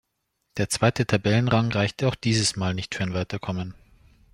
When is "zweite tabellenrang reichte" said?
0.67-2.05